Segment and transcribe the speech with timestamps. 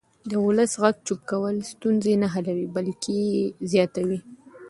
[0.29, 4.19] د ولس غږ چوپ کول ستونزې نه حلوي بلکې یې زیاتوي